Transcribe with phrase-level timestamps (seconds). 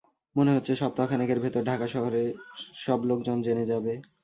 [0.35, 2.27] মনে হচ্ছে সপ্তাহখানেকের ভেতর ঢাকা শহরের
[2.77, 3.93] সব লোক জেনে যাবে।